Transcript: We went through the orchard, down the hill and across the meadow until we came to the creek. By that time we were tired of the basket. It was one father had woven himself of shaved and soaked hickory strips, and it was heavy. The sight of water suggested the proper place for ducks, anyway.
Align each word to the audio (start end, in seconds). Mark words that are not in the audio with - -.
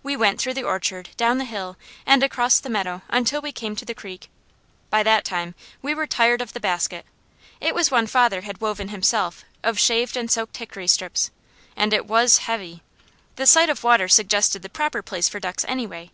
We 0.00 0.16
went 0.16 0.40
through 0.40 0.54
the 0.54 0.62
orchard, 0.62 1.08
down 1.16 1.38
the 1.38 1.44
hill 1.44 1.76
and 2.06 2.22
across 2.22 2.60
the 2.60 2.70
meadow 2.70 3.02
until 3.08 3.40
we 3.40 3.50
came 3.50 3.74
to 3.74 3.84
the 3.84 3.96
creek. 3.96 4.30
By 4.90 5.02
that 5.02 5.24
time 5.24 5.56
we 5.82 5.92
were 5.92 6.06
tired 6.06 6.40
of 6.40 6.52
the 6.52 6.60
basket. 6.60 7.04
It 7.60 7.74
was 7.74 7.90
one 7.90 8.06
father 8.06 8.42
had 8.42 8.60
woven 8.60 8.90
himself 8.90 9.44
of 9.64 9.76
shaved 9.80 10.16
and 10.16 10.30
soaked 10.30 10.56
hickory 10.58 10.86
strips, 10.86 11.32
and 11.74 11.92
it 11.92 12.06
was 12.06 12.38
heavy. 12.38 12.84
The 13.34 13.44
sight 13.46 13.68
of 13.68 13.82
water 13.82 14.06
suggested 14.06 14.62
the 14.62 14.68
proper 14.68 15.02
place 15.02 15.28
for 15.28 15.40
ducks, 15.40 15.64
anyway. 15.66 16.12